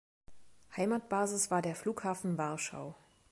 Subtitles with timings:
[0.75, 2.95] Heimatbasis war der Flughafen Warschau.